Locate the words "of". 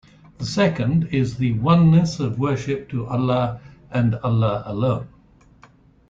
2.19-2.39